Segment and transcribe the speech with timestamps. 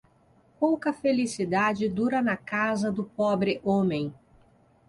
[0.59, 4.11] Pouca felicidade dura na casa do pobre homem.